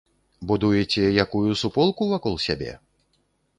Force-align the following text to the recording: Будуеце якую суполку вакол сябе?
Будуеце 0.51 1.03
якую 1.25 1.51
суполку 1.61 2.09
вакол 2.15 2.35
сябе? 2.47 2.71